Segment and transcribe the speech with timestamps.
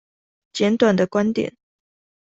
[0.53, 1.55] 簡短的觀點